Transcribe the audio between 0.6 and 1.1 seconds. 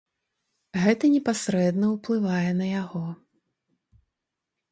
Гэта